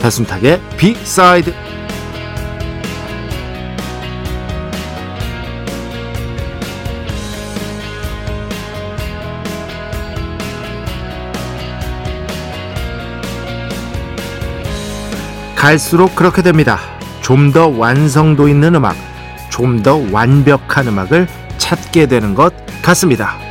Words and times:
배순탁의 0.00 0.60
비사이드 0.76 1.52
갈수록 15.56 16.14
그렇게 16.16 16.42
됩니다. 16.42 16.78
좀 17.20 17.52
더 17.52 17.68
완성도 17.68 18.48
있는 18.48 18.74
음악, 18.74 18.96
좀 19.50 19.82
더 19.82 20.02
완벽한 20.10 20.88
음악을 20.88 21.28
찾게 21.58 22.06
되는 22.06 22.34
것 22.34 22.52
같습니다. 22.82 23.49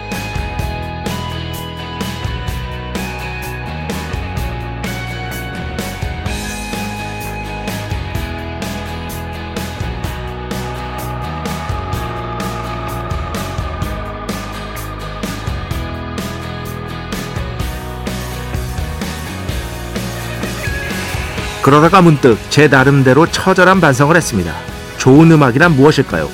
그러다가 21.70 22.02
문득 22.02 22.36
제 22.50 22.68
나름대로 22.68 23.28
처절한 23.28 23.80
반성을 23.80 24.16
했습니다. 24.16 24.52
좋은 24.98 25.32
음악이란 25.32 25.76
무엇일까요? 25.76 26.28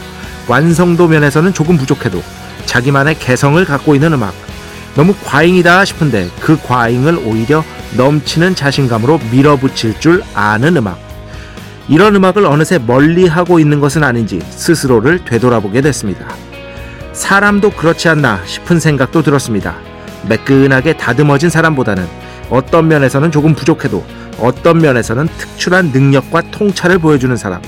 완성도 0.47 1.09
면에서는 1.09 1.53
조금 1.53 1.75
부족해도 1.77 2.23
자기만의 2.65 3.19
개성을 3.19 3.63
갖고 3.65 3.95
있는 3.95 4.13
음악. 4.13 4.33
너무 4.95 5.13
과잉이다 5.25 5.83
싶은데 5.83 6.29
그 6.39 6.57
과잉을 6.57 7.17
오히려 7.25 7.65
넘치는 7.97 8.55
자신감으로 8.55 9.19
밀어붙일 9.29 9.99
줄 9.99 10.23
아는 10.33 10.77
음악. 10.77 10.97
이런 11.89 12.15
음악을 12.15 12.45
어느새 12.45 12.77
멀리 12.77 13.27
하고 13.27 13.59
있는 13.59 13.81
것은 13.81 14.05
아닌지 14.05 14.39
스스로를 14.51 15.25
되돌아보게 15.25 15.81
됐습니다. 15.81 16.33
사람도 17.11 17.71
그렇지 17.71 18.07
않나 18.07 18.39
싶은 18.45 18.79
생각도 18.79 19.21
들었습니다. 19.21 19.75
매끈하게 20.29 20.95
다듬어진 20.95 21.49
사람보다는 21.49 22.24
어떤 22.49 22.87
면에서는 22.87 23.31
조금 23.31 23.53
부족해도 23.53 24.03
어떤 24.39 24.79
면에서는 24.79 25.27
특출한 25.37 25.91
능력과 25.91 26.51
통찰을 26.51 26.99
보여주는 26.99 27.35
사람. 27.37 27.61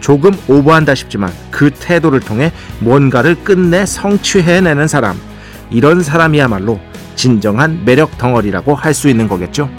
조금 0.00 0.32
오버한다 0.48 0.94
싶지만 0.94 1.32
그 1.50 1.70
태도를 1.70 2.20
통해 2.20 2.52
뭔가를 2.80 3.36
끝내 3.44 3.84
성취해내는 3.86 4.88
사람. 4.88 5.20
이런 5.70 6.02
사람이야말로 6.02 6.80
진정한 7.14 7.82
매력 7.84 8.16
덩어리라고 8.18 8.74
할 8.74 8.94
수 8.94 9.08
있는 9.08 9.28
거겠죠. 9.28 9.70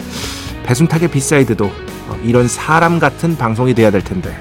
배순탁의 0.63 1.09
B 1.09 1.17
side도 1.17 1.65
어, 1.65 2.19
이런 2.23 2.47
사람 2.47 2.99
같은 2.99 3.35
방송이 3.35 3.73
돼야 3.73 3.89
될 3.91 4.03
텐데. 4.03 4.35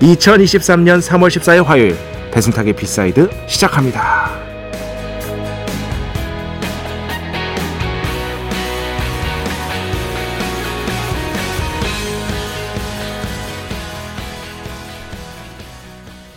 2023년 0.00 1.00
3월 1.00 1.28
14일 1.28 1.64
화요일 1.64 1.96
배순탁의 2.32 2.74
B 2.74 2.85
side 2.85 3.30
시작합니다. 3.46 4.25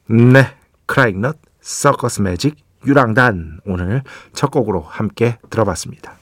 네, 0.09 0.56
크라잉넛, 0.86 1.38
서커스 1.62 2.22
매직, 2.22 2.56
유랑단 2.86 3.62
오늘 3.66 4.03
첫 4.34 4.52
곡으로 4.52 4.81
함께 4.81 5.38
들어봤습니다. 5.50 6.14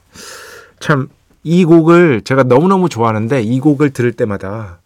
참 0.80 1.08
이 1.42 1.64
곡을 1.64 2.22
제가 2.22 2.42
너무너무 2.42 2.88
좋아하는데 2.88 3.42
이 3.42 3.60
곡을 3.60 3.90
들을 3.90 4.12
때마다 4.12 4.80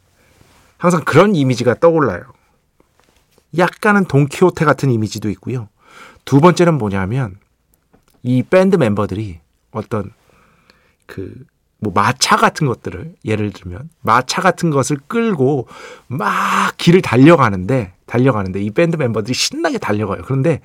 항상 0.77 1.03
그런 1.05 1.35
이미지가 1.35 1.81
떠올라요. 1.81 2.23
약간은 3.57 4.05
돈키호테 4.05 4.65
같은 4.65 4.91
이미지도 4.91 5.29
있고요. 5.31 5.69
두 6.25 6.41
번째는 6.41 6.75
뭐냐면 6.79 7.37
이 8.23 8.43
밴드 8.43 8.77
멤버들이 8.77 9.41
어떤 9.73 10.13
그 11.07 11.35
뭐 11.83 11.93
마차 11.93 12.37
같은 12.37 12.69
것들을 12.69 13.17
예를 13.25 13.51
들면 13.51 13.91
마차 14.03 14.41
같은 14.41 14.71
것을 14.71 14.99
끌고 15.09 15.67
막 16.07 16.77
길을 16.79 17.03
달려가는데 17.03 17.93
달려가는데 18.07 18.63
이 18.63 18.71
밴드 18.71 18.97
멤버들이 18.97 19.35
신나게 19.35 19.79
달려가요. 19.79 20.23
그런데 20.25 20.61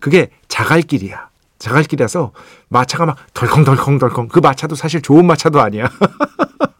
그게 0.00 0.30
자갈길이야. 0.48 1.28
자갈길이라서 1.58 2.32
마차가 2.70 3.04
막 3.04 3.18
덜컹덜컹덜컹 3.34 4.28
그 4.28 4.38
마차도 4.38 4.74
사실 4.74 5.02
좋은 5.02 5.26
마차도 5.26 5.60
아니야. 5.60 5.90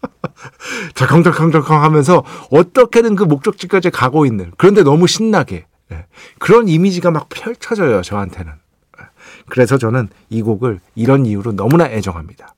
덜컹덜컹덜컹 0.96 1.82
하면서 1.82 2.24
어떻게든 2.50 3.16
그 3.16 3.24
목적지까지 3.24 3.90
가고 3.90 4.24
있는 4.24 4.50
그런데 4.56 4.82
너무 4.82 5.06
신나게 5.06 5.66
예. 5.92 6.06
그런 6.38 6.68
이미지가 6.68 7.10
막 7.10 7.28
펼쳐져요 7.28 8.00
저한테는 8.00 8.52
예. 9.00 9.04
그래서 9.50 9.76
저는 9.76 10.08
이 10.30 10.40
곡을 10.40 10.80
이런 10.94 11.26
이유로 11.26 11.52
너무나 11.52 11.86
애정합니다 11.86 12.54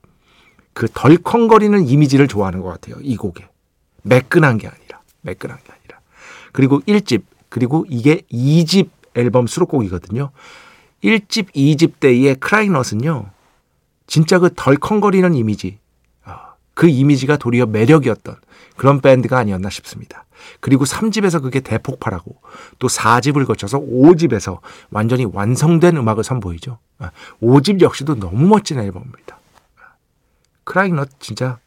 그 0.77 0.89
덜컹거리는 0.93 1.89
이미지를 1.89 2.29
좋아하는 2.29 2.61
것 2.61 2.69
같아요 2.69 2.97
이 3.01 3.17
곡에 3.17 3.49
매끈한 4.03 4.59
게 4.59 4.69
아니라 4.69 5.01
매끈한 5.23 5.57
게 5.65 5.73
아니라 5.73 6.01
그리고 6.53 6.81
1집 6.81 7.23
그리고 7.49 7.87
이게 7.89 8.21
2집 8.31 8.91
앨범 9.15 9.47
수록곡이거든요 9.47 10.31
1집 11.03 11.53
2집 11.55 11.93
때의 11.99 12.35
크라이넛은요 12.35 13.31
진짜 14.07 14.39
그 14.39 14.51
덜컹거리는 14.55 15.35
이미지 15.35 15.79
그 16.77 16.89
이미지가 16.89 17.39
도리어 17.39 17.65
매력이었던 17.65 18.37
그런 18.77 19.01
밴드가 19.01 19.39
아니었나 19.39 19.71
싶습니다. 19.71 20.27
그리고 20.61 20.85
3집에서 20.85 21.43
그게 21.43 21.61
대폭발하고 21.61 22.37
또 22.79 22.87
4집을 22.87 23.47
거쳐서 23.47 23.81
5집에서 23.81 24.59
완전히 24.91 25.25
완성된 25.25 25.97
음악을 25.97 26.23
선보이죠. 26.23 26.79
5집 27.43 27.81
역시도 27.81 28.17
너무 28.17 28.47
멋진 28.47 28.79
앨범입니다. 28.79 29.39
크라잉넛 30.67 31.21
진짜 31.21 31.59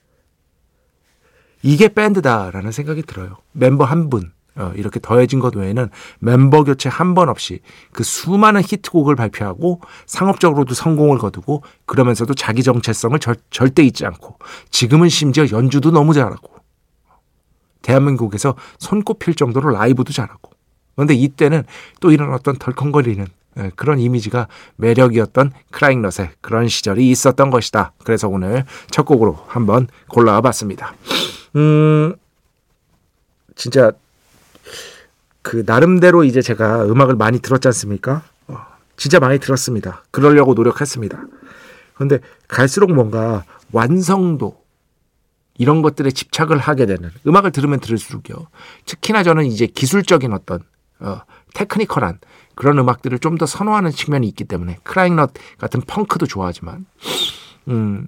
이게 1.64 1.88
밴드다라는 1.90 2.72
생각이 2.72 3.02
들어요. 3.02 3.38
멤버 3.52 3.84
한 3.84 4.10
분, 4.10 4.32
어, 4.56 4.72
이렇게 4.76 5.00
더해진 5.00 5.40
것 5.40 5.56
외에는 5.56 5.90
멤버 6.20 6.64
교체 6.64 6.90
한 6.90 7.16
번 7.16 7.30
없이 7.30 7.62
그 7.92 8.04
수많은 8.04 8.62
히트곡을 8.62 9.16
발표하고 9.16 9.82
상업적으로도 10.06 10.74
성공을 10.74 11.18
거두고 11.18 11.64
그러면서도 11.86 12.34
자기 12.36 12.62
정체성을 12.64 13.18
절, 13.20 13.36
절대 13.50 13.84
잊지 13.84 14.06
않고 14.06 14.38
지금은 14.70 15.10
심지어 15.10 15.46
연주도 15.52 15.92
너무 15.92 16.14
잘하고 16.14 16.60
대한민국에서 17.82 18.56
손꼽힐 18.78 19.36
정도로 19.36 19.72
라이브도 19.72 20.14
잘하고 20.14 20.52
그런데 20.96 21.14
이때는 21.14 21.64
또 22.02 22.12
이런 22.12 22.34
어떤 22.34 22.58
덜컹거리는 22.58 23.26
예, 23.26 23.39
그런 23.76 24.00
이미지가 24.00 24.48
매력이었던 24.78 25.52
크라잉넛의 25.72 26.32
그런 26.42 26.68
시절이 26.68 27.10
있었던 27.10 27.50
것이다. 27.50 27.94
그래서 28.04 28.28
오늘 28.28 28.66
첫 28.90 29.04
곡으로 29.04 29.38
한번 29.48 29.88
골라와 30.08 30.42
봤습니다. 30.42 30.94
음, 31.56 32.16
진짜 33.56 33.92
그 35.42 35.64
나름대로 35.66 36.24
이제 36.24 36.42
제가 36.42 36.86
음악을 36.86 37.16
많이 37.16 37.40
들었지 37.40 37.68
않습니까? 37.68 38.24
어, 38.48 38.58
진짜 38.98 39.20
많이 39.20 39.40
들었습니다. 39.40 40.04
그러려고 40.12 40.54
노력했습니다. 40.54 41.24
그런데 41.96 42.20
갈수록 42.48 42.94
뭔가 42.94 43.44
완성도 43.72 44.64
이런 45.58 45.82
것들에 45.82 46.12
집착을 46.12 46.58
하게 46.58 46.86
되는 46.86 47.12
음악을 47.28 47.52
들으면 47.52 47.80
들을수록요. 47.82 48.48
특히나 48.86 49.24
저는 49.24 49.46
이제 49.46 49.68
기술적인 49.68 50.32
어떤 50.32 50.62
어, 51.00 51.22
테크니컬한 51.54 52.20
그런 52.56 52.78
음악들을 52.80 53.20
좀 53.20 53.38
더 53.38 53.46
선호하는 53.46 53.92
측면이 53.92 54.28
있기 54.28 54.44
때문에 54.44 54.78
크라잉넛 54.84 55.32
같은 55.60 55.82
펑크도 55.82 56.26
좋아하지만 56.26 56.86
음 57.70 58.08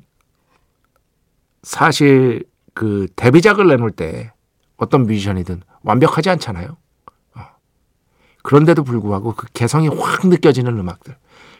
사실 1.63 2.43
그 2.73 3.07
데뷔작을 3.15 3.67
내놓을 3.67 3.91
때 3.91 4.33
어떤 4.77 5.05
뮤지션이든 5.05 5.61
완벽하지 5.83 6.29
않잖아요. 6.31 6.75
어. 7.35 7.41
그런데도 8.43 8.83
불구하고 8.83 9.35
그 9.35 9.47
개성이 9.53 9.87
확 9.87 10.27
느껴지는 10.27 10.77
음악들. 10.77 11.15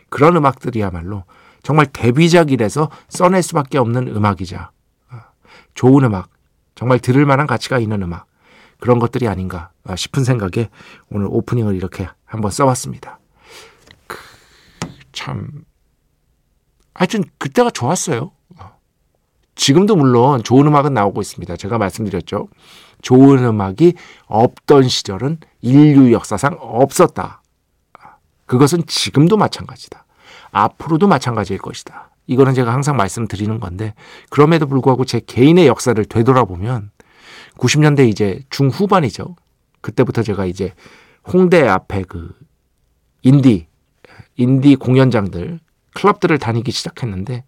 그런 0.10 0.36
음악들이야말로 0.36 1.24
정말 1.64 1.86
데뷔작이라서 1.86 2.90
써낼 3.10 3.44
수밖에 3.44 3.78
없는 3.78 4.08
음악이자 4.16 4.72
어. 5.12 5.18
좋은 5.76 6.04
음악, 6.04 6.30
정말 6.76 7.00
들을 7.00 7.26
만한 7.26 7.46
가치가 7.48 7.78
있는 7.80 8.02
음악. 8.02 8.26
그런 8.82 9.00
것들이 9.00 9.28
아닌가 9.28 9.70
싶은 9.96 10.24
생각에 10.24 10.70
오늘 11.12 11.28
오프닝을 11.30 11.76
이렇게 11.76 12.10
한번 12.26 12.52
써봤습니다. 12.52 13.20
그, 14.08 14.18
참, 15.14 15.64
하여튼 16.94 17.24
그때가 17.38 17.70
좋았어요. 17.70 18.32
지금도 19.54 19.96
물론 19.96 20.42
좋은 20.44 20.66
음악은 20.66 20.96
나오고 20.96 21.22
있습니다. 21.22 21.56
제가 21.58 21.78
말씀드렸죠. 21.78 22.48
좋은 23.04 23.44
음악이 23.44 23.94
없던 24.26 24.88
시절은 24.88 25.38
인류 25.62 26.12
역사상 26.12 26.58
없었다. 26.60 27.44
그것은 28.48 28.86
지금도 28.88 29.38
마찬가지다. 29.38 30.06
앞으로도 30.52 31.08
마찬가지일 31.08 31.60
것이다. 31.60 32.10
이거는 32.28 32.54
제가 32.54 32.74
항상 32.74 32.98
말씀드리는 32.98 33.60
건데 33.60 33.94
그럼에도 34.30 34.66
불구하고 34.66 35.06
제 35.06 35.20
개인의 35.20 35.68
역사를 35.68 36.04
되돌아보면 36.04 36.91
90년대 37.62 38.10
이제 38.10 38.44
중후반이죠. 38.50 39.36
그때부터 39.82 40.24
제가 40.24 40.46
이제 40.46 40.74
홍대 41.32 41.68
앞에 41.68 42.04
그 42.04 42.34
인디 43.22 43.68
인디 44.36 44.76
공연장들 44.76 45.60
클럽들을 45.94 46.38
다니기 46.40 46.72
시작했는데 46.72 47.44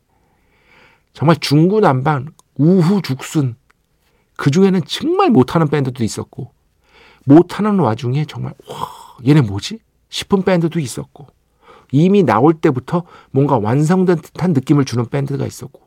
정말 1.13 1.36
중구난방 1.38 2.27
우후죽순 2.56 3.56
그 4.38 4.51
중에는 4.51 4.81
정말 4.86 5.31
못하는 5.31 5.68
밴드도 5.68 6.04
있었고 6.04 6.51
못하는 7.25 7.80
와중에 7.80 8.25
정말 8.25 8.54
와 8.68 8.88
얘네 9.25 9.42
뭐지 9.42 9.80
싶은 10.09 10.44
밴드도 10.44 10.80
있었고 10.80 11.27
이미 11.92 12.24
나올 12.24 12.54
때부터 12.54 13.04
뭔가 13.31 13.57
완성된 13.57 14.18
듯한 14.18 14.54
느낌을 14.54 14.86
주는 14.86 15.07
밴드가 15.07 15.45
있었고 15.48 15.81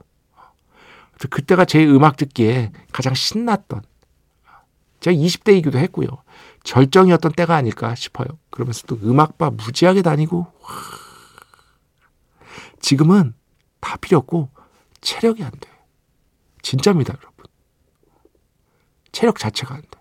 그때가 1.31 1.65
제 1.65 1.85
음악 1.87 2.17
듣기에 2.17 2.73
가장 2.93 3.15
신났던 3.15 3.83
제가 5.01 5.15
20대이기도 5.17 5.77
했고요. 5.77 6.09
절정이었던 6.65 7.33
때가 7.33 7.55
아닐까 7.55 7.95
싶어요. 7.95 8.27
그러면서 8.51 8.87
또 8.87 8.99
음악바 9.03 9.51
무지하게 9.51 10.03
다니고 10.03 10.39
와. 10.39 10.69
지금은 12.81 13.35
다 13.81 13.97
필요 13.97 14.19
없고 14.19 14.51
체력이 15.01 15.43
안 15.45 15.51
돼. 15.51 15.71
진짜입니다, 16.63 17.15
여러분. 17.17 17.47
체력 19.13 19.39
자체가 19.39 19.75
안 19.75 19.83
돼. 19.83 20.01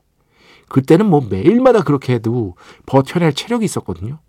그때는 0.67 1.05
뭐 1.05 1.21
매일마다 1.21 1.83
그렇게 1.83 2.13
해도 2.13 2.55
버텨낼 2.85 3.33
체력이 3.33 3.63
있었거든요. 3.65 4.19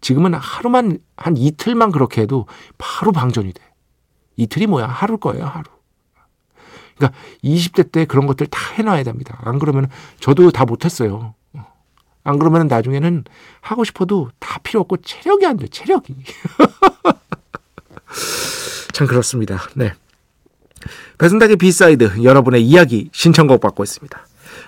지금은 0.00 0.34
하루만, 0.34 0.98
한 1.16 1.36
이틀만 1.36 1.90
그렇게 1.90 2.22
해도 2.22 2.46
바로 2.76 3.12
방전이 3.12 3.52
돼. 3.52 3.62
이틀이 4.36 4.66
뭐야? 4.66 4.86
하루일 4.86 5.18
거예요, 5.18 5.44
하루. 5.44 5.64
그러니까 6.98 7.18
20대 7.42 7.90
때 7.90 8.04
그런 8.04 8.26
것들 8.26 8.46
다 8.48 8.74
해놔야 8.74 9.04
됩니다. 9.04 9.38
안 9.42 9.58
그러면 9.58 9.88
저도 10.20 10.50
다 10.50 10.64
못했어요. 10.64 11.34
안 12.24 12.38
그러면 12.38 12.66
나중에는 12.66 13.24
하고 13.60 13.84
싶어도 13.84 14.30
다 14.38 14.58
필요 14.62 14.80
없고 14.80 14.98
체력이 14.98 15.46
안 15.46 15.56
돼, 15.56 15.68
체력이. 15.68 16.14
참 18.92 19.06
그렇습니다. 19.06 19.62
네. 19.74 19.92
배순탁의 21.18 21.56
B 21.56 21.69
side 21.69 22.22
여러분의 22.22 22.62
이야기 22.62 23.08
신청곡 23.12 23.60
받고 23.60 23.82
있습니다. 23.82 24.26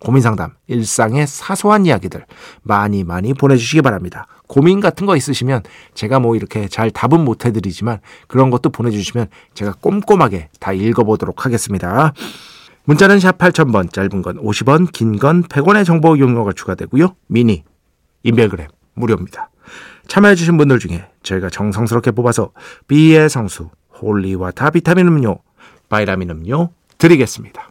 고민 0.00 0.22
상담, 0.22 0.52
일상의 0.66 1.26
사소한 1.26 1.86
이야기들 1.86 2.24
많이 2.62 3.04
많이 3.04 3.34
보내주시기 3.34 3.82
바랍니다. 3.82 4.26
고민 4.46 4.80
같은 4.80 5.06
거 5.06 5.16
있으시면 5.16 5.62
제가 5.94 6.20
뭐 6.20 6.36
이렇게 6.36 6.68
잘 6.68 6.90
답은 6.90 7.20
못 7.24 7.44
해드리지만 7.44 8.00
그런 8.28 8.50
것도 8.50 8.70
보내주시면 8.70 9.28
제가 9.54 9.74
꼼꼼하게 9.80 10.48
다 10.60 10.72
읽어보도록 10.72 11.44
하겠습니다. 11.44 12.12
문자는 12.84 13.18
샵 13.18 13.36
8000번, 13.38 13.92
짧은 13.92 14.22
건 14.22 14.40
50원, 14.42 14.92
긴 14.92 15.18
건 15.18 15.42
100원의 15.42 15.84
정보 15.84 16.14
이용료가 16.16 16.52
추가되고요. 16.52 17.16
미니, 17.26 17.64
인별그램 18.22 18.68
무료입니다. 18.94 19.50
참여해주신 20.06 20.56
분들 20.56 20.78
중에 20.78 21.04
저희가 21.24 21.50
정성스럽게 21.50 22.12
뽑아서 22.12 22.52
B의 22.86 23.28
성수, 23.28 23.70
holy 24.00 24.31
water 24.31 24.70
비타민 24.70 25.08
음료, 25.08 25.40
바이라민 25.88 26.30
음료 26.30 26.70
드리겠습니다. 26.98 27.70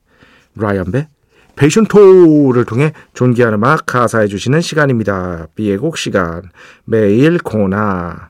라이언배, 0.55 1.07
패션토를 1.55 2.65
통해 2.65 2.93
존귀한 3.13 3.53
음악 3.53 3.85
가사해 3.85 4.27
주시는 4.27 4.61
시간입니다. 4.61 5.47
B의 5.55 5.77
곡 5.77 5.97
시간 5.97 6.43
매일 6.85 7.37
코나 7.37 8.29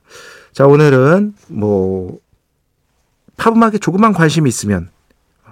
자 0.51 0.65
오늘은 0.67 1.33
뭐 1.47 2.19
팝음악에 3.37 3.77
조그만 3.77 4.13
관심이 4.13 4.47
있으면 4.49 4.89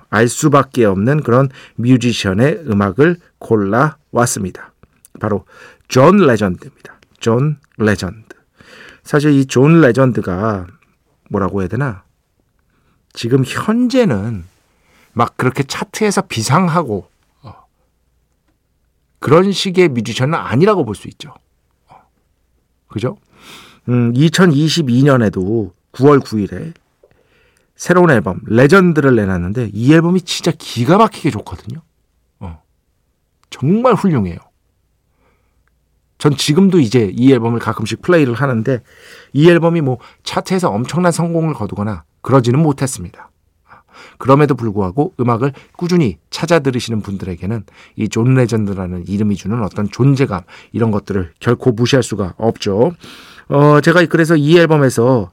알 0.09 0.27
수밖에 0.27 0.85
없는 0.85 1.21
그런 1.21 1.49
뮤지션의 1.75 2.63
음악을 2.67 3.17
골라 3.37 3.97
왔습니다. 4.11 4.73
바로 5.19 5.45
존 5.87 6.17
레전드입니다. 6.17 6.99
존 7.19 7.57
레전드. 7.77 8.35
사실 9.03 9.31
이 9.31 9.45
존 9.45 9.81
레전드가 9.81 10.67
뭐라고 11.29 11.61
해야 11.61 11.67
되나? 11.67 12.03
지금 13.13 13.43
현재는 13.45 14.43
막 15.19 15.35
그렇게 15.35 15.63
차트에서 15.63 16.21
비상하고 16.21 17.09
어, 17.41 17.53
그런 19.19 19.51
식의 19.51 19.89
뮤지션은 19.89 20.33
아니라고 20.33 20.85
볼 20.85 20.95
수 20.95 21.09
있죠. 21.09 21.33
어, 21.89 21.95
그죠? 22.87 23.17
음, 23.89 24.13
2022년에도 24.13 25.73
9월 25.91 26.21
9일에 26.23 26.73
새로운 27.75 28.11
앨범 28.11 28.39
Legend를 28.45 29.13
내놨는데 29.17 29.71
이 29.73 29.93
앨범이 29.93 30.21
진짜 30.21 30.53
기가 30.57 30.97
막히게 30.97 31.31
좋거든요. 31.31 31.81
어. 32.39 32.61
정말 33.49 33.95
훌륭해요. 33.95 34.37
전 36.17 36.37
지금도 36.37 36.79
이제 36.79 37.11
이 37.13 37.33
앨범을 37.33 37.59
가끔씩 37.59 38.01
플레이를 38.01 38.35
하는데 38.35 38.81
이 39.33 39.49
앨범이 39.49 39.81
뭐 39.81 39.97
차트에서 40.23 40.69
엄청난 40.69 41.11
성공을 41.11 41.55
거두거나 41.55 42.05
그러지는 42.21 42.61
못했습니다. 42.61 43.28
그럼에도 44.17 44.55
불구하고 44.55 45.13
음악을 45.19 45.53
꾸준히 45.77 46.17
찾아 46.29 46.59
들으시는 46.59 47.01
분들에게는 47.01 47.63
이 47.97 48.07
존 48.09 48.33
레전드라는 48.33 49.05
이름이 49.07 49.35
주는 49.35 49.61
어떤 49.63 49.89
존재감 49.89 50.41
이런 50.71 50.91
것들을 50.91 51.31
결코 51.39 51.71
무시할 51.71 52.03
수가 52.03 52.33
없죠. 52.37 52.93
어, 53.49 53.81
제가 53.81 54.05
그래서 54.05 54.35
이 54.35 54.57
앨범에서 54.57 55.31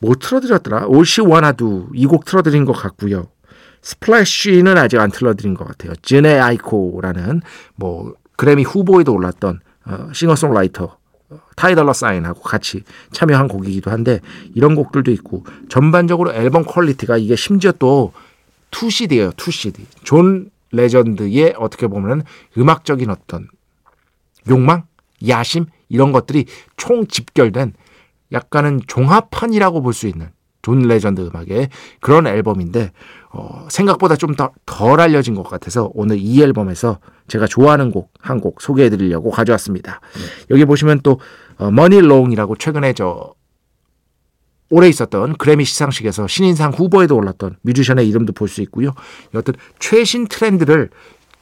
뭐 0.00 0.14
틀어드렸더라? 0.18 0.86
All 0.86 1.03
She 1.03 1.20
Wanna 1.20 1.69
Do 1.69 1.88
이 1.94 2.06
곡 2.06 2.24
틀어드린 2.24 2.64
것 2.64 2.72
같고요. 2.72 3.26
Splash는 3.82 4.76
아직 4.76 4.98
안 4.98 5.10
틀어드린 5.10 5.54
것 5.54 5.66
같아요. 5.66 5.92
즈네 6.02 6.38
아이코라는 6.38 7.40
뭐 7.76 8.14
그래미 8.36 8.62
후보에도 8.64 9.12
올랐던 9.14 9.60
어, 9.86 10.08
싱어송라이터 10.12 10.96
Ty 11.56 11.66
Dolla 11.66 11.92
$ign하고 11.92 12.40
같이 12.40 12.82
참여한 13.12 13.48
곡이기도 13.48 13.90
한데 13.90 14.20
이런 14.54 14.74
곡들도 14.74 15.10
있고 15.12 15.44
전반적으로 15.68 16.32
앨범 16.32 16.64
quality가 16.64 17.16
이게 17.16 17.36
심지어 17.36 17.72
또 17.72 18.12
2CD예요. 18.70 19.34
2CD. 19.34 19.80
존 20.04 20.50
레전드의 20.72 21.54
어떻게 21.58 21.86
보면 21.86 22.22
음악적인 22.56 23.10
어떤 23.10 23.48
욕망, 24.48 24.84
야심 25.26 25.66
이런 25.88 26.12
것들이 26.12 26.46
총 26.76 27.06
집결된 27.06 27.74
약간은 28.32 28.80
종합판이라고 28.86 29.82
볼 29.82 29.92
수 29.92 30.06
있는 30.06 30.30
존 30.62 30.82
레전드 30.82 31.20
음악의 31.22 31.70
그런 32.00 32.26
앨범인데 32.26 32.92
어, 33.32 33.66
생각보다 33.70 34.16
좀더덜 34.16 35.00
알려진 35.00 35.34
것 35.34 35.44
같아서 35.44 35.90
오늘 35.94 36.18
이 36.18 36.42
앨범에서 36.42 36.98
제가 37.28 37.46
좋아하는 37.46 37.90
곡 37.92 38.12
한 38.22 38.40
곡 38.40 38.60
소개해 38.60 38.90
드리려고 38.90 39.30
가져왔습니다. 39.30 40.00
네. 40.14 40.20
여기 40.50 40.64
보시면 40.64 41.00
또 41.02 41.20
어, 41.56 41.70
머니롱이라고 41.70 42.56
최근에 42.56 42.92
저 42.94 43.34
올해 44.70 44.88
있었던 44.88 45.36
그래미 45.36 45.64
시상식에서 45.64 46.26
신인상 46.28 46.72
후보에도 46.72 47.16
올랐던 47.16 47.56
뮤지션의 47.62 48.08
이름도 48.08 48.32
볼 48.32 48.48
수 48.48 48.62
있고요. 48.62 48.92
어떤 49.34 49.54
최신 49.78 50.26
트렌드를 50.28 50.90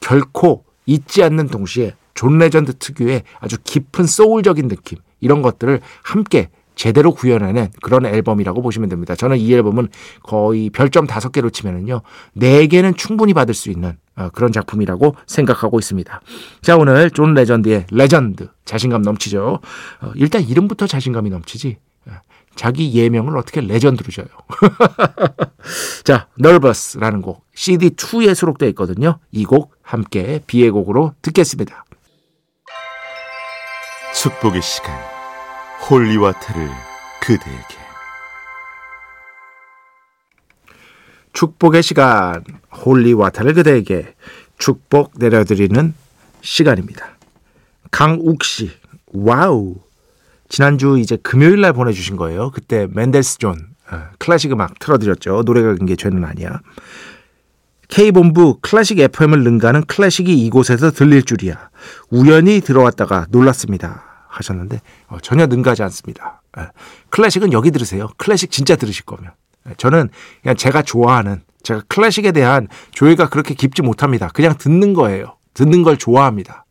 결코 0.00 0.64
잊지 0.87 1.23
않는 1.23 1.49
동시에 1.49 1.95
존 2.14 2.38
레전드 2.38 2.73
특유의 2.75 3.23
아주 3.40 3.57
깊은 3.62 4.07
소울적인 4.07 4.68
느낌 4.68 4.99
이런 5.21 5.42
것들을 5.42 5.80
함께 6.02 6.49
제대로 6.78 7.12
구현하는 7.12 7.68
그런 7.82 8.06
앨범이라고 8.06 8.62
보시면 8.62 8.88
됩니다. 8.88 9.16
저는 9.16 9.37
이 9.37 9.52
앨범은 9.52 9.88
거의 10.23 10.70
별점 10.70 11.08
다섯 11.08 11.32
개로 11.32 11.50
치면은요, 11.50 12.02
네 12.35 12.66
개는 12.68 12.94
충분히 12.94 13.35
받을 13.35 13.52
수 13.52 13.68
있는 13.68 13.99
어, 14.16 14.28
그런 14.30 14.52
작품이라고 14.52 15.16
생각하고 15.26 15.80
있습니다. 15.80 16.20
자, 16.62 16.76
오늘 16.76 17.11
존 17.11 17.35
레전드의 17.35 17.87
레전드 17.90 18.49
자신감 18.64 19.02
넘치죠. 19.02 19.58
어, 20.00 20.12
일단 20.14 20.42
이름부터 20.42 20.87
자신감이 20.87 21.30
넘치지. 21.30 21.78
어, 22.06 22.12
자기 22.54 22.94
예명을 22.94 23.37
어떻게 23.37 23.61
레전드로 23.61 24.11
줘요. 24.12 24.26
자, 26.04 26.28
Nervous라는 26.38 27.23
곡 27.23 27.44
CD2에 27.56 28.37
수록되어 28.37 28.68
있거든요. 28.70 29.18
이 29.32 29.44
곡 29.44 29.75
함께 29.82 30.40
B의 30.47 30.71
곡으로 30.70 31.14
듣겠습니다. 31.23 31.85
축복의 34.14 34.62
시간 34.62 35.08
홀리와타를 35.90 36.68
그대에게 37.23 37.78
축복의 41.33 41.83
시간 41.83 42.45
홀리와타를 42.85 43.54
그대에게 43.54 44.14
축복 44.59 45.12
내려드리는 45.16 45.95
시간입니다. 46.42 47.16
강욱 47.90 48.45
씨, 48.45 48.71
와우. 49.14 49.76
지난주 50.50 50.99
이제 50.99 51.16
금요일 51.16 51.62
날 51.62 51.73
보내주신 51.73 52.16
거예요. 52.16 52.50
그때 52.50 52.87
멘델스존 52.90 53.57
어, 53.90 54.02
클래식 54.18 54.52
음악 54.52 54.78
틀어드렸죠. 54.78 55.42
노래가 55.47 55.75
긴게 55.75 55.97
죄는 55.97 56.23
아니야. 56.23 56.61
K본부 57.88 58.59
클래식 58.61 58.99
FM을 58.99 59.42
능가하는 59.42 59.85
클래식이 59.87 60.38
이곳에서 60.45 60.90
들릴 60.90 61.23
줄이야. 61.23 61.71
우연히 62.11 62.61
들어왔다가 62.61 63.26
놀랐습니다. 63.30 64.08
하셨는데 64.28 64.80
어, 65.08 65.18
전혀 65.20 65.47
능가하지 65.47 65.82
않습니다. 65.85 66.42
예. 66.58 66.68
클래식은 67.11 67.52
여기 67.52 67.70
들으세요. 67.70 68.08
클래식 68.16 68.50
진짜 68.50 68.76
들으실 68.76 69.04
거면. 69.04 69.32
예. 69.68 69.75
저는 69.76 70.11
그냥 70.42 70.56
제가 70.56 70.82
좋아하는 70.82 71.42
제가 71.62 71.82
클래식에 71.88 72.32
대한 72.32 72.68
조예가 72.92 73.28
그렇게 73.28 73.54
깊지 73.54 73.82
못합니다. 73.82 74.28
그냥 74.28 74.56
듣는 74.56 74.94
거예요. 74.94 75.37
듣는 75.54 75.82
걸 75.82 75.97
좋아합니다. 75.97 76.64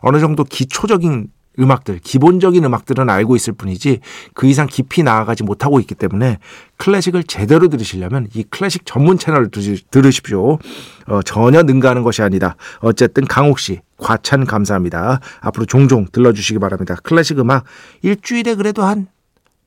어느 0.00 0.20
정도 0.20 0.44
기초적인 0.44 1.28
음악들, 1.58 2.00
기본적인 2.00 2.64
음악들은 2.64 3.08
알고 3.08 3.36
있을 3.36 3.52
뿐이지 3.52 4.00
그 4.34 4.46
이상 4.46 4.66
깊이 4.66 5.02
나아가지 5.02 5.42
못하고 5.42 5.80
있기 5.80 5.94
때문에 5.94 6.38
클래식을 6.76 7.24
제대로 7.24 7.68
들으시려면 7.68 8.28
이 8.34 8.42
클래식 8.44 8.86
전문 8.86 9.18
채널을 9.18 9.50
들으십시오. 9.90 10.58
어, 11.06 11.22
전혀 11.22 11.62
능가하는 11.62 12.02
것이 12.02 12.22
아니다. 12.22 12.56
어쨌든 12.80 13.24
강욱 13.26 13.58
씨, 13.58 13.80
과찬 13.98 14.44
감사합니다. 14.46 15.20
앞으로 15.40 15.66
종종 15.66 16.06
들러주시기 16.10 16.58
바랍니다. 16.58 16.96
클래식 17.02 17.38
음악 17.38 17.64
일주일에 18.02 18.54
그래도 18.54 18.82
한 18.82 19.06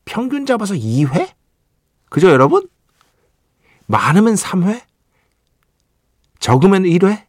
평균 0.05 0.45
잡아서 0.45 0.73
2회? 0.73 1.29
그죠, 2.09 2.29
여러분? 2.29 2.67
많으면 3.87 4.35
3회? 4.35 4.81
적으면 6.39 6.83
1회? 6.83 7.23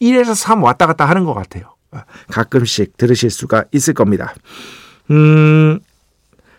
1에서 0.00 0.34
3 0.34 0.62
왔다 0.62 0.86
갔다 0.86 1.04
하는 1.04 1.24
것 1.24 1.34
같아요. 1.34 1.74
가끔씩 2.28 2.96
들으실 2.96 3.30
수가 3.30 3.64
있을 3.72 3.94
겁니다. 3.94 4.34
음, 5.10 5.80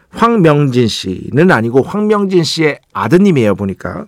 황명진 0.09 0.87
씨는 0.87 1.51
아니고 1.51 1.83
황명진 1.83 2.43
씨의 2.43 2.79
아드님이에요, 2.93 3.55
보니까. 3.55 4.05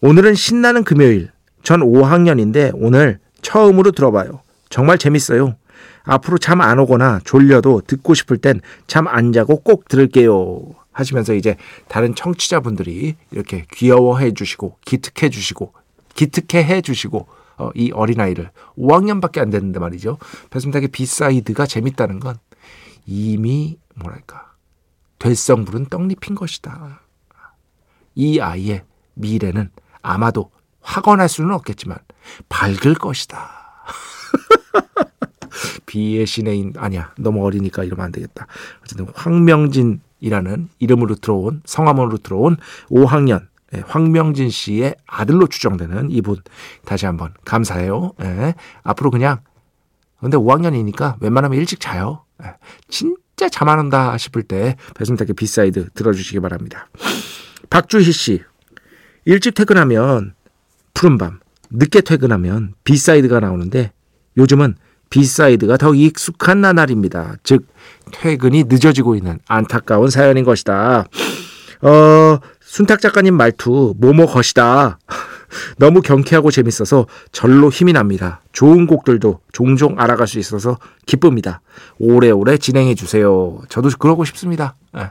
오늘은 0.00 0.34
신나는 0.34 0.84
금요일. 0.84 1.30
전 1.62 1.80
5학년인데 1.80 2.72
오늘 2.74 3.18
처음으로 3.42 3.90
들어봐요. 3.92 4.40
정말 4.68 4.98
재밌어요. 4.98 5.56
앞으로 6.04 6.36
잠 6.36 6.60
안 6.60 6.78
오거나 6.78 7.20
졸려도 7.24 7.82
듣고 7.86 8.12
싶을 8.14 8.36
땐 8.36 8.60
잠 8.86 9.08
안 9.08 9.32
자고 9.32 9.60
꼭 9.60 9.88
들을게요. 9.88 10.60
하시면서 10.92 11.34
이제 11.34 11.56
다른 11.88 12.14
청취자분들이 12.14 13.16
이렇게 13.32 13.64
귀여워해 13.72 14.32
주시고 14.34 14.76
기특해 14.84 15.30
주시고 15.30 15.72
기특해 16.14 16.82
주시고 16.82 17.26
어, 17.56 17.70
이 17.74 17.90
어린아이를 17.92 18.50
5학년밖에 18.76 19.38
안 19.38 19.50
됐는데 19.50 19.78
말이죠. 19.78 20.18
배순탁의 20.50 20.88
B 20.88 20.99
side가 20.99 21.66
재밌다는 21.66 22.20
건 22.20 22.36
이미 23.06 23.78
뭐랄까 23.94 24.52
될성부른 25.18 25.86
떡잎인 25.86 26.34
것이다. 26.34 27.00
이 28.14 28.40
아이의 28.40 28.84
미래는 29.14 29.70
아마도 30.02 30.50
확언할 30.80 31.28
수는 31.28 31.52
없겠지만 31.54 31.98
밝을 32.48 32.94
것이다. 32.94 33.64
비의 35.86 36.26
신의 36.26 36.72
아니야 36.76 37.12
너무 37.18 37.44
어리니까 37.44 37.84
이러면 37.84 38.06
안 38.06 38.12
되겠다. 38.12 38.46
어쨌든 38.82 39.06
황명진이라는 39.14 40.68
이름으로 40.78 41.14
들어온 41.16 41.62
성함으로 41.64 42.18
들어온 42.18 42.56
5학년 42.88 43.42
예, 43.42 43.46
황명진 43.86 44.50
씨의 44.50 44.96
아들로 45.06 45.46
추정되는 45.46 46.10
이분 46.10 46.36
다시 46.84 47.06
한번 47.06 47.32
감사해요. 47.44 48.12
예, 48.22 48.54
앞으로 48.82 49.10
그냥 49.10 49.40
근데 50.20 50.36
5학년이니까 50.36 51.16
웬만하면 51.20 51.58
일찍 51.58 51.80
자요. 51.80 52.24
예, 52.42 52.54
진짜 52.88 53.48
잠 53.50 53.68
안 53.68 53.78
온다 53.78 54.16
싶을 54.16 54.42
때 54.42 54.76
배순탁의 54.96 55.34
B 55.34 55.45
side 55.45 55.90
들어주시기 55.94 56.40
바랍니다. 56.40 56.88
박주희 57.70 58.12
씨 58.12 58.42
일찍 59.24 59.54
퇴근하면 59.54 60.34
푸른밤 60.94 61.40
늦게 61.70 62.02
퇴근하면 62.02 62.74
B 62.84 62.92
side가 62.92 63.40
나오는데 63.40 63.92
요즘은 64.36 64.76
B 65.10 65.19
side가 65.19 65.76
더 65.76 65.94
익숙한 65.94 66.60
나날입니다. 66.60 67.36
즉 67.42 67.66
퇴근이 68.12 68.64
늦어지고 68.64 69.14
있는 69.14 69.38
안타까운 69.46 70.10
사연인 70.10 70.44
것이다. 70.44 71.06
어, 71.82 72.38
순탁 72.74 73.00
작가님 73.00 73.36
말투 73.36 73.94
뭐뭐 73.98 74.26
것이다. 74.26 74.98
너무 75.78 76.02
경쾌하고 76.02 76.50
재밌어서 76.50 77.06
절로 77.30 77.70
힘이 77.70 77.92
납니다. 77.92 78.40
좋은 78.50 78.88
곡들도 78.88 79.38
종종 79.52 79.94
알아갈 80.00 80.26
수 80.26 80.40
있어서 80.40 80.78
기쁩니다. 81.06 81.60
오래오래 82.00 82.58
진행해 82.58 82.96
주세요. 82.96 83.60
저도 83.68 83.90
그러고 83.96 84.24
싶습니다. 84.24 84.74
네. 84.92 85.08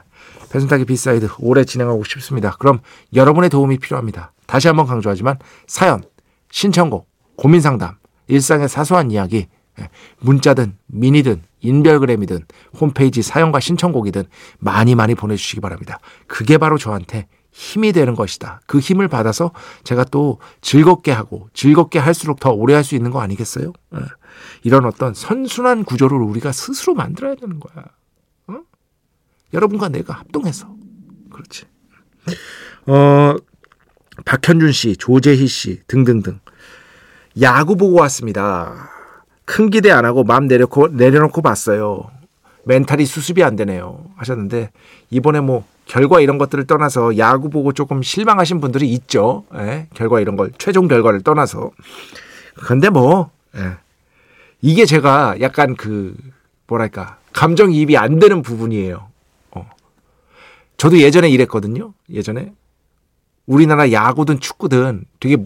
배순탁의 0.50 0.84
B 0.84 0.93
side 0.93 1.28
오래 1.38 1.64
진행하고 1.64 2.04
싶습니다. 2.04 2.54
그럼 2.58 2.80
여러분의 3.14 3.48
도움이 3.48 3.78
필요합니다. 3.78 4.32
다시 4.44 4.68
한번 4.68 4.84
강조하지만 4.84 5.38
사연, 5.66 6.02
신청곡, 6.50 7.08
고민 7.34 7.62
상담, 7.62 7.94
일상의 8.26 8.68
사소한 8.68 9.10
이야기, 9.10 9.46
예, 9.80 9.88
문자든 10.20 10.76
미니든 10.88 11.40
인별그램이든 11.60 12.40
홈페이지 12.78 13.22
사연과 13.22 13.60
신청곡이든 13.60 14.24
많이 14.58 14.94
많이 14.94 15.14
보내주시기 15.14 15.62
바랍니다. 15.62 15.98
그게 16.26 16.58
바로 16.58 16.76
저한테 16.76 17.26
힘이 17.54 17.92
되는 17.92 18.16
것이다. 18.16 18.60
그 18.66 18.80
힘을 18.80 19.06
받아서 19.06 19.52
제가 19.84 20.02
또 20.04 20.40
즐겁게 20.60 21.12
하고 21.12 21.48
즐겁게 21.54 22.00
할수록 22.00 22.40
더 22.40 22.50
오래 22.50 22.74
할 22.74 22.82
수 22.82 22.96
있는 22.96 23.12
거 23.12 23.20
아니겠어요? 23.20 23.72
예. 23.94 23.98
이런 24.64 24.84
어떤 24.84 25.14
선순환 25.14 25.84
구조를 25.84 26.18
우리가 26.18 26.50
스스로 26.50 26.94
만들어야 26.94 27.36
되는 27.36 27.60
거야. 27.60 27.84
어? 28.48 28.58
여러분과 29.54 29.88
내가 29.88 30.14
합동해서. 30.14 30.74
그렇지. 31.32 31.66
어, 32.86 33.36
박현준 34.24 34.72
씨, 34.72 34.96
조재희 34.96 35.46
씨 35.46 35.80
등등등. 35.86 36.40
야구 37.40 37.76
보고 37.76 38.00
왔습니다. 38.00 38.90
큰 39.44 39.70
기대 39.70 39.92
안 39.92 40.04
하고 40.04 40.24
마음 40.24 40.48
내려놓고, 40.48 40.88
내려놓고 40.88 41.40
봤어요. 41.40 42.10
멘탈이 42.64 43.06
수습이 43.06 43.44
안 43.44 43.54
되네요. 43.54 44.06
하셨는데, 44.16 44.72
이번에 45.10 45.40
뭐, 45.40 45.64
결과 45.86 46.20
이런 46.20 46.38
것들을 46.38 46.66
떠나서 46.66 47.18
야구 47.18 47.50
보고 47.50 47.72
조금 47.72 48.02
실망하신 48.02 48.60
분들이 48.60 48.88
있죠. 48.92 49.44
예, 49.54 49.88
결과 49.94 50.20
이런 50.20 50.36
걸, 50.36 50.52
최종 50.58 50.88
결과를 50.88 51.22
떠나서. 51.22 51.70
근데 52.54 52.88
뭐, 52.88 53.30
예. 53.56 53.76
이게 54.62 54.86
제가 54.86 55.36
약간 55.40 55.76
그, 55.76 56.16
뭐랄까, 56.66 57.18
감정이입이 57.32 57.96
안 57.96 58.18
되는 58.18 58.42
부분이에요. 58.42 59.08
어. 59.50 59.70
저도 60.76 60.98
예전에 60.98 61.28
이랬거든요. 61.28 61.92
예전에. 62.10 62.52
우리나라 63.46 63.92
야구든 63.92 64.40
축구든 64.40 65.04
되게 65.20 65.36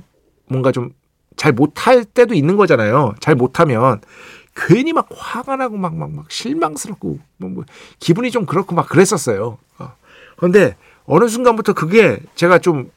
뭔가 0.47 0.71
좀 0.71 0.93
잘 1.39 1.53
못할 1.53 2.05
때도 2.05 2.35
있는 2.35 2.57
거잖아요. 2.57 3.15
잘 3.21 3.35
못하면 3.35 4.03
괜히 4.55 4.93
막 4.93 5.09
화가 5.15 5.57
나고 5.57 5.79
막 5.79 5.95
막막 5.95 6.31
실망스럽고 6.31 7.19
뭐, 7.39 7.49
뭐 7.49 7.65
기분이 8.01 8.31
좀 8.31 8.45
그렇고 8.45 8.75
막 8.75 8.89
그랬었어요. 8.89 9.57
어. 9.79 9.93
그런데 10.39 10.77
어느 11.05 11.29
순간부터 11.29 11.75
그게 11.75 12.19
제가 12.35 12.59
좀 12.59 12.91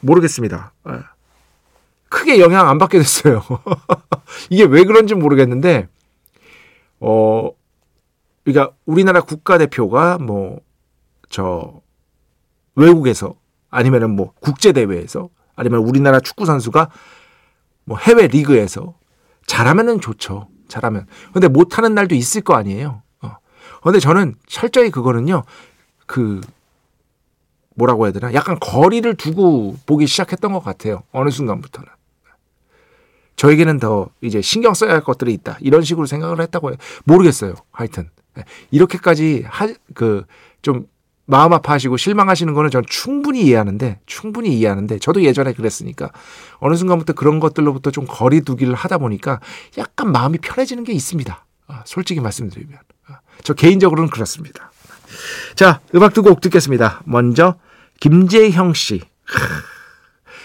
모르겠습니다. 0.00 0.72
예. 0.88 0.92
크게 2.10 2.40
영향 2.40 2.68
안 2.68 2.76
받게 2.76 2.98
됐어요. 2.98 3.42
이게 4.50 4.64
왜 4.64 4.84
그런지 4.84 5.14
모르겠는데 5.14 5.88
어 7.00 7.50
그러니까 8.44 8.74
우리나라 8.84 9.22
국가대표가 9.22 10.18
뭐 10.18 10.60
저 11.32 11.80
외국에서 12.76 13.34
아니면은 13.70 14.14
뭐 14.14 14.32
국제 14.40 14.72
대회에서 14.72 15.30
아니면 15.56 15.80
우리나라 15.80 16.20
축구 16.20 16.44
선수가 16.44 16.90
뭐 17.84 17.98
해외 17.98 18.28
리그에서 18.28 18.94
잘하면은 19.46 20.00
좋죠. 20.00 20.48
잘하면. 20.68 21.06
근데 21.32 21.48
못하는 21.48 21.94
날도 21.94 22.14
있을 22.14 22.42
거 22.42 22.54
아니에요. 22.54 23.02
어. 23.22 23.36
근데 23.82 23.98
저는 23.98 24.36
철저히 24.46 24.90
그거는요. 24.90 25.42
그 26.06 26.40
뭐라고 27.74 28.06
해야 28.06 28.12
되나? 28.12 28.32
약간 28.34 28.58
거리를 28.60 29.14
두고 29.14 29.76
보기 29.86 30.06
시작했던 30.06 30.52
것 30.52 30.60
같아요. 30.60 31.02
어느 31.12 31.30
순간부터는. 31.30 31.88
저에게는 33.36 33.78
더 33.78 34.08
이제 34.20 34.40
신경 34.40 34.74
써야 34.74 34.92
할 34.92 35.02
것들이 35.02 35.32
있다. 35.32 35.58
이런 35.60 35.82
식으로 35.82 36.06
생각을 36.06 36.40
했다고 36.40 36.70
해요. 36.70 36.76
모르겠어요. 37.04 37.54
하여튼. 37.70 38.10
이렇게까지 38.70 39.44
하, 39.46 39.68
그, 39.94 40.24
좀 40.62 40.86
마음 41.24 41.52
아파하시고 41.52 41.96
실망하시는 41.96 42.52
거는 42.52 42.70
전 42.70 42.82
충분히 42.88 43.42
이해하는데 43.42 44.00
충분히 44.06 44.58
이해하는데 44.58 44.98
저도 44.98 45.22
예전에 45.22 45.52
그랬으니까 45.52 46.10
어느 46.58 46.74
순간부터 46.74 47.12
그런 47.14 47.40
것들로부터 47.40 47.90
좀 47.90 48.06
거리두기를 48.08 48.74
하다 48.74 48.98
보니까 48.98 49.40
약간 49.78 50.12
마음이 50.12 50.38
편해지는 50.38 50.84
게 50.84 50.92
있습니다. 50.92 51.44
아, 51.68 51.82
솔직히 51.86 52.20
말씀드리면 52.20 52.78
아, 53.08 53.20
저 53.42 53.54
개인적으로는 53.54 54.10
그렇습니다. 54.10 54.72
자 55.54 55.80
음악 55.94 56.14
두 56.14 56.22
곡 56.22 56.40
듣겠습니다. 56.40 57.02
먼저 57.04 57.56
김재형 58.00 58.74
씨 58.74 59.00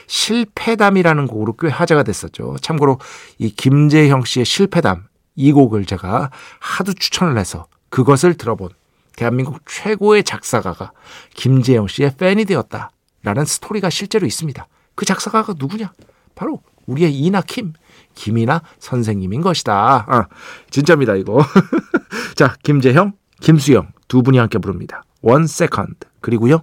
실패담이라는 0.08 1.28
곡으로 1.28 1.56
꽤 1.58 1.68
화제가 1.68 2.04
됐었죠. 2.04 2.56
참고로 2.62 3.00
이 3.38 3.50
김재형 3.50 4.24
씨의 4.24 4.46
실패담 4.46 5.06
이 5.36 5.52
곡을 5.52 5.86
제가 5.86 6.32
하도 6.60 6.94
추천을 6.94 7.38
해서 7.38 7.68
그것을 7.90 8.36
들어본 8.36 8.70
대한민국 9.16 9.62
최고의 9.68 10.24
작사가가 10.24 10.92
김재영 11.36 11.88
씨의 11.88 12.14
팬이 12.18 12.46
되었다라는 12.46 13.46
스토리가 13.46 13.90
실제로 13.90 14.26
있습니다. 14.28 14.68
그 14.96 15.06
작사가가 15.06 15.54
누구냐? 15.58 15.92
바로 16.36 16.62
우리의 16.86 17.14
이나 17.14 17.42
킴, 17.42 17.74
김이나 18.16 18.62
선생님인 18.80 19.42
것이다. 19.42 20.06
아, 20.08 20.28
진짜입니다, 20.70 21.16
이거. 21.16 21.44
자, 22.36 22.56
김재형, 22.64 23.14
김수영 23.42 23.90
두 24.08 24.24
분이 24.24 24.38
함께 24.38 24.58
부릅니다. 24.58 25.04
One 25.22 25.48
Second. 25.48 26.08
그리고요. 26.22 26.62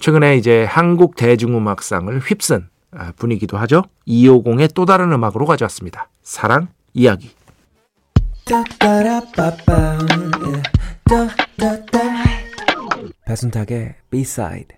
최근에 0.00 0.36
이제 0.36 0.64
한국 0.64 1.16
대중음악상을 1.16 2.18
휩쓴 2.20 2.68
아, 2.92 3.12
분이기도 3.16 3.58
하죠. 3.58 3.82
250의 4.06 4.72
또 4.74 4.84
다른 4.86 5.12
음악으로 5.12 5.44
가져왔습니다. 5.46 6.08
사랑 6.22 6.68
이야기. 6.94 7.30
배순탁의 13.26 13.94
B-side 14.10 14.77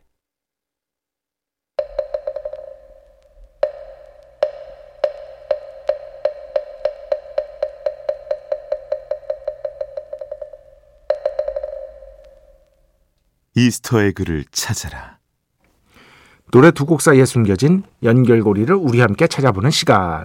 이스터 13.54 14.00
에그를 14.00 14.44
찾아라. 14.52 15.18
노래 16.52 16.70
두 16.72 16.84
곡 16.84 17.00
사이에 17.00 17.24
숨겨진 17.24 17.84
연결고리를 18.02 18.74
우리 18.74 19.00
함께 19.00 19.26
찾아보는 19.26 19.70
시간. 19.70 20.24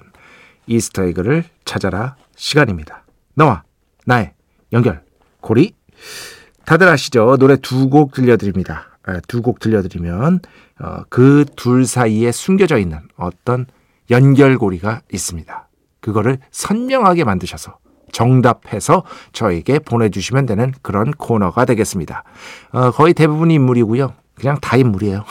이스터 0.67 1.03
에그를 1.03 1.43
찾아라 1.65 2.15
시간입니다. 2.35 3.03
너와 3.35 3.63
나의 4.05 4.33
연결고리. 4.73 5.73
다들 6.65 6.87
아시죠? 6.87 7.37
노래 7.37 7.55
두 7.57 7.89
곡 7.89 8.11
들려드립니다. 8.13 8.97
아, 9.07 9.19
두곡 9.27 9.59
들려드리면 9.59 10.39
어, 10.79 11.03
그둘 11.09 11.85
사이에 11.85 12.31
숨겨져 12.31 12.79
있는 12.79 12.99
어떤 13.17 13.67
연결고리가 14.09 15.01
있습니다. 15.13 15.69
그거를 16.01 16.39
선명하게 16.49 17.23
만드셔서 17.23 17.77
정답해서 18.11 19.03
저에게 19.33 19.79
보내주시면 19.79 20.45
되는 20.45 20.73
그런 20.81 21.11
코너가 21.11 21.65
되겠습니다. 21.65 22.23
어, 22.71 22.91
거의 22.91 23.13
대부분 23.13 23.51
인물이고요. 23.51 24.13
그냥 24.35 24.59
다 24.61 24.77
인물이에요. 24.77 25.23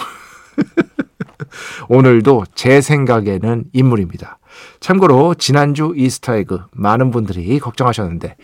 오늘도 1.88 2.44
제 2.54 2.80
생각에는 2.80 3.64
인물입니다. 3.72 4.38
참고로 4.80 5.34
지난주 5.34 5.92
Easter 5.96 6.42
egg 6.42 6.64
많은 6.72 7.10
분들이 7.10 7.58
걱정하셨는데 7.58 8.36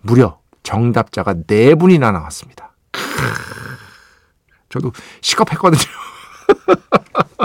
무려 0.00 0.38
정답자가 0.62 1.34
네 1.46 1.74
분이나 1.74 2.12
나왔습니다. 2.12 2.72
저도 4.68 4.92
식겁했거든요. 5.20 5.80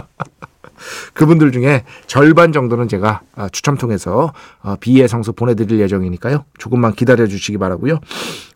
그분들 1.14 1.52
중에 1.52 1.84
절반 2.08 2.52
정도는 2.52 2.88
제가 2.88 3.22
아, 3.36 3.50
추첨 3.50 3.78
통해서 3.78 4.34
어, 4.62 4.76
비의 4.80 5.08
성수 5.08 5.34
보내드릴 5.34 5.80
예정이니까요. 5.80 6.46
조금만 6.58 6.94
기다려 6.94 7.28
주시기 7.28 7.58
바라고요. 7.58 8.00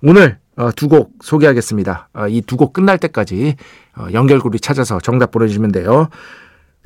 오늘 0.03 0.39
어, 0.55 0.71
두곡 0.71 1.13
소개하겠습니다. 1.21 2.09
어, 2.13 2.27
이두 2.27 2.57
곡 2.57 2.73
끝날 2.73 2.97
때까지 2.97 3.55
연결고리 4.13 4.59
찾아서 4.59 4.99
정답 4.99 5.31
보내주시면 5.31 5.71
돼요. 5.71 6.09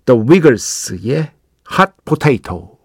The 0.05 0.21
Wiggles의 0.21 1.31
Hot 1.71 1.91
Potato, 2.05 2.77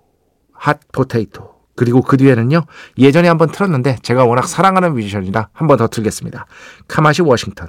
Hot 0.67 0.81
Potato. 0.93 1.57
그리고 1.75 2.03
그 2.03 2.17
뒤에는요, 2.17 2.65
예전에 2.99 3.29
한번 3.29 3.51
틀었는데 3.51 3.99
제가 4.03 4.25
워낙 4.25 4.49
사랑하는 4.49 4.95
뮤지션이라 4.95 5.51
한번 5.53 5.77
더 5.77 5.89
틀겠습니다. 5.89 6.47
카마시 6.89 7.23
워싱턴, 7.23 7.69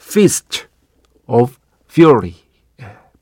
Fist 0.00 0.66
of 1.26 1.54
Fury. 1.90 2.43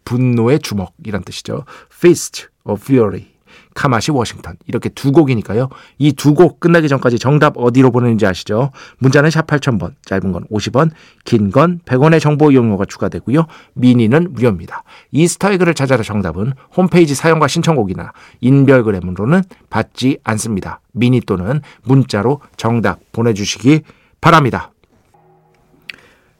분노의 0.05 0.61
주먹이란 0.61 1.23
뜻이죠. 1.25 1.65
Fist 1.93 2.47
of 2.65 2.81
Fury. 2.83 3.33
카마시 3.75 4.11
워싱턴 4.11 4.57
이렇게 4.67 4.89
두 4.91 5.13
곡이니까요. 5.13 5.69
이 5.99 6.13
두 6.13 6.35
곡 6.35 6.61
끝나기 6.61 6.89
전까지 6.89 7.19
정답 7.19 7.55
어디로 7.57 7.91
보내는지 7.91 8.27
아시죠? 8.27 8.71
문자는 8.99 9.31
샵 9.31 9.47
8000번, 9.47 9.95
짧은 10.05 10.33
건 10.33 10.45
50원, 10.51 10.91
긴 11.25 11.51
건 11.51 11.81
100원의 11.85 12.21
정보 12.21 12.51
이용료가 12.51 12.85
추가되고요. 12.87 13.47
미니는 13.75 14.33
무료입니다. 14.33 14.85
이 15.11 15.27
스타일글을 15.27 15.75
찾아라 15.75 16.03
정답은 16.03 16.53
홈페이지 16.77 17.15
사용과 17.15 17.49
신청곡이나 17.49 18.13
인별그램으로는 18.41 19.43
받지 19.71 20.19
않습니다. 20.25 20.81
미니 20.93 21.21
또는 21.21 21.61
문자로 21.85 22.41
정답 22.57 23.01
보내주시기 23.13 23.83
바랍니다. 24.21 24.71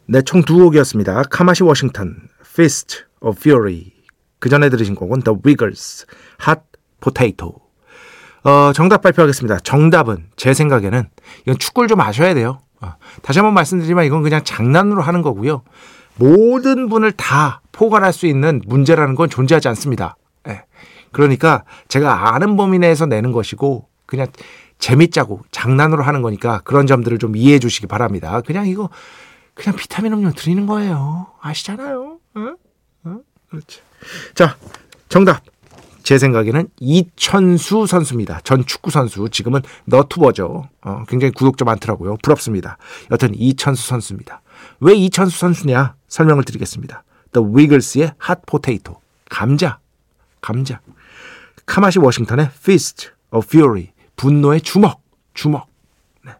네, 0.07 0.21
총 0.23 0.43
두 0.43 0.59
곡이었습니다. 0.59 1.23
카마시 1.31 1.63
워싱턴, 1.63 2.29
Fist 2.41 3.05
of 3.23 3.39
Fury. 3.39 3.93
그 4.39 4.49
전에 4.49 4.69
들으신 4.69 4.95
곡은 4.95 5.23
The 5.23 5.39
Wiggles, 5.45 6.07
Hot 6.47 6.61
Potato. 7.01 7.63
어, 8.45 8.73
정답 8.75 9.03
발표하겠습니다. 9.03 9.61
정답은 9.61 10.27
제 10.37 10.53
생각에는 10.53 11.09
이건 11.43 11.59
축구를 11.59 11.89
좀 11.89 12.01
아셔야 12.01 12.35
돼요. 12.35 12.61
어, 12.81 12.95
다시 13.23 13.39
한번 13.39 13.55
말씀드리지만 13.55 14.05
이건 14.05 14.23
그냥 14.23 14.43
장난으로 14.43 15.03
하는 15.03 15.23
거고요. 15.23 15.63
모든 16.17 16.89
분을 16.89 17.13
다 17.13 17.63
포괄할 17.71 18.13
수 18.13 18.27
있는 18.27 18.61
문제라는 18.67 19.15
건 19.15 19.31
존재하지 19.31 19.69
않습니다. 19.69 20.17
예. 20.49 20.65
그러니까 21.13 21.65
제가 21.89 22.35
아는 22.35 22.57
범위 22.57 22.79
내에서 22.79 23.07
내는 23.07 23.33
것이고 23.33 23.89
그냥 24.07 24.27
재밌자고 24.79 25.43
장난으로 25.53 26.03
하는 26.03 26.23
거니까 26.23 26.61
그런 26.65 26.87
점들을 26.87 27.19
좀 27.19 27.37
이해해 27.37 27.61
주시기 27.61 27.87
바랍니다. 27.87 28.41
그냥 28.41 28.67
이거 28.67 28.91
그냥 29.55 29.77
비타민 29.77 30.13
음료 30.13 30.33
드리는 30.33 30.67
거예요. 30.67 31.29
아시잖아요. 31.41 32.19
어? 32.35 32.55
어? 33.53 33.57
그렇지. 33.57 33.81
자, 34.35 34.57
정답. 35.09 35.43
제 36.03 36.19
생각에는 36.19 36.69
이천수 36.81 37.87
선수입니다. 37.87 38.41
전 38.43 38.67
축구 38.67 38.91
선수. 38.91 39.29
지금은 39.31 39.63
너투버죠. 39.85 40.69
어, 40.83 41.05
굉장히 41.07 41.33
구독자 41.33 41.65
많더라고요. 41.65 42.17
부럽습니다. 42.23 42.77
여튼 43.13 43.33
이천수 43.35 43.87
선수입니다. 43.87 44.43
왜 44.81 44.95
이천수 44.95 45.39
선수냐? 45.39 45.95
설명을 46.09 46.43
드리겠습니다. 46.45 47.05
The 47.33 47.49
Wiggles의 47.49 48.15
Hot 48.29 48.43
Potato. 48.47 49.01
감자. 49.31 49.79
감자. 50.41 50.81
카마시 51.67 52.01
워싱턴의 52.01 52.51
Fist 52.59 53.11
of 53.31 53.47
Fury. 53.49 53.93
분노의 54.17 54.61
주먹. 54.63 55.01
주먹. 55.35 55.69
네. 56.25 56.33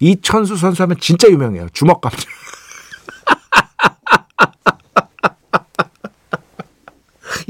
이천수 0.00 0.56
선수 0.56 0.82
하면 0.82 0.96
진짜 1.00 1.28
유명해요. 1.28 1.68
주먹 1.72 2.00
감자. 2.00 2.24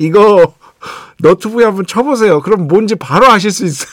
이거 0.00 0.54
너튜브에 1.18 1.66
한번 1.66 1.84
쳐보세요. 1.84 2.40
그럼 2.40 2.66
뭔지 2.66 2.94
바로 2.94 3.26
아실 3.26 3.50
수 3.50 3.66
있어요. 3.66 3.90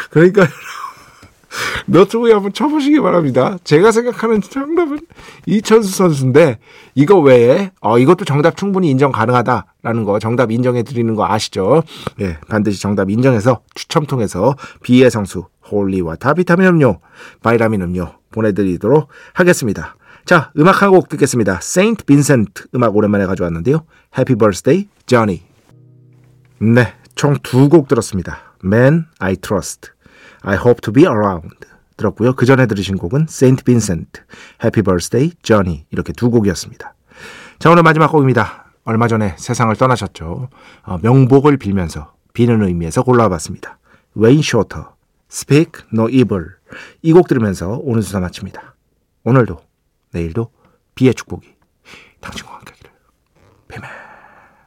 그러니까 0.10 0.46
너튜브에 1.86 2.32
한번 2.32 2.54
쳐보시기 2.54 2.98
바랍니다. 3.00 3.58
제가 3.62 3.92
생각하는 3.92 4.40
정답은 4.40 5.00
이천수 5.44 5.94
선수인데 5.94 6.60
이거 6.94 7.18
외에 7.20 7.72
어, 7.82 7.98
이것도 7.98 8.24
정답 8.24 8.56
충분히 8.56 8.88
인정 8.88 9.12
가능하다라는 9.12 10.04
거 10.04 10.18
정답 10.18 10.50
인정해 10.50 10.82
드리는 10.82 11.14
거 11.14 11.26
아시죠? 11.26 11.82
예, 12.20 12.38
반드시 12.48 12.80
정답 12.80 13.10
인정해서 13.10 13.60
추첨 13.74 14.06
통해서 14.06 14.56
B의 14.82 15.10
성수 15.10 15.46
holy 15.70 15.98
water 15.98 16.32
비타민 16.34 16.68
음료 16.68 17.00
바이라민 17.42 17.82
음료 17.82 18.14
보내드리도록 18.32 19.08
하겠습니다. 19.34 19.96
자, 20.24 20.52
음악 20.58 20.82
한 20.82 20.90
곡 20.90 21.08
듣겠습니다. 21.08 21.60
세인트 21.60 22.04
빈센트 22.04 22.66
음악 22.74 22.94
오랜만에 22.96 23.26
가져왔는데요. 23.26 23.84
Happy 24.18 24.34
Birthday, 24.36 24.88
Johnny. 25.06 25.42
네, 26.60 26.94
총 27.14 27.36
두 27.42 27.68
곡 27.68 27.88
들었습니다. 27.88 28.54
Men 28.64 29.06
I 29.18 29.36
Trust, 29.36 29.90
I 30.42 30.56
Hope 30.56 30.80
to 30.82 30.92
Be 30.92 31.04
Around 31.04 31.48
들었고요. 31.96 32.34
그 32.34 32.46
전에 32.46 32.66
들으신 32.66 32.96
곡은 32.96 33.26
세인트 33.28 33.64
빈센트, 33.64 34.22
Happy 34.64 34.82
Birthday, 34.82 35.32
Johnny 35.42 35.86
이렇게 35.90 36.12
두 36.12 36.30
곡이었습니다. 36.30 36.94
자, 37.58 37.70
오늘 37.70 37.82
마지막 37.82 38.08
곡입니다. 38.08 38.72
얼마 38.84 39.06
전에 39.08 39.34
세상을 39.38 39.74
떠나셨죠. 39.76 40.48
어, 40.84 40.98
명복을 41.02 41.56
빌면서 41.58 42.14
비는 42.32 42.62
의미에서 42.62 43.02
골라봤습니다. 43.02 43.78
웨인 44.14 44.40
쇼터, 44.42 44.94
Speak 45.30 45.84
No 45.92 46.08
Evil 46.08 46.46
이 47.02 47.12
곡 47.12 47.28
들으면서 47.28 47.78
오늘 47.82 48.02
수사 48.02 48.20
마칩니다. 48.20 48.74
오늘도 49.24 49.60
내일도 50.12 50.52
비의 50.94 51.14
축복이 51.14 51.54
당신과 52.20 52.54
함께하기를. 52.54 52.90
뱀에. 53.68 54.09